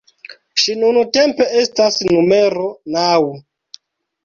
[0.61, 2.67] Ŝi nuntempe estas numero
[2.99, 3.23] naŭ.